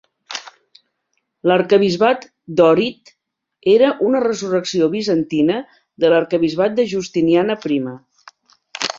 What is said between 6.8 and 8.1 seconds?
de Justiniana Prima.